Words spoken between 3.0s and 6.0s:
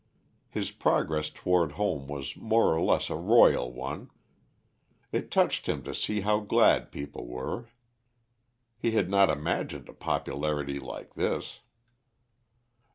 a royal one. It touched him to